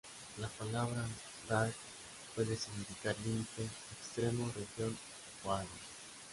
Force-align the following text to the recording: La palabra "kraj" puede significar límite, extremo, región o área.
La 0.39 0.47
palabra 0.47 1.05
"kraj" 1.47 1.69
puede 2.33 2.55
significar 2.57 3.15
límite, 3.23 3.69
extremo, 3.99 4.51
región 4.55 4.97
o 5.45 5.51
área. 5.51 5.69